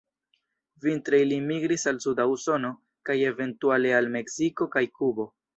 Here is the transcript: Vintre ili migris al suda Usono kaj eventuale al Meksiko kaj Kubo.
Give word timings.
Vintre 0.85 1.19
ili 1.25 1.37
migris 1.51 1.85
al 1.93 2.01
suda 2.07 2.27
Usono 2.37 2.73
kaj 3.11 3.19
eventuale 3.35 3.95
al 3.99 4.13
Meksiko 4.19 4.73
kaj 4.79 4.85
Kubo. 4.99 5.33